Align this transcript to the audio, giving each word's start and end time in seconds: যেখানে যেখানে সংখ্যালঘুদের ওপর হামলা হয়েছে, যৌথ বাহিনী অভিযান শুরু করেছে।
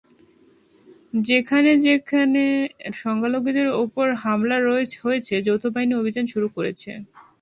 যেখানে 1.27 1.71
যেখানে 1.87 2.43
সংখ্যালঘুদের 3.01 3.67
ওপর 3.83 4.07
হামলা 4.23 4.57
হয়েছে, 5.03 5.33
যৌথ 5.47 5.63
বাহিনী 5.73 5.93
অভিযান 6.01 6.25
শুরু 6.33 6.47
করেছে। 6.55 6.91